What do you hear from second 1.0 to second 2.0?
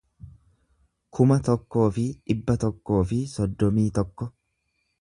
kuma tokkoo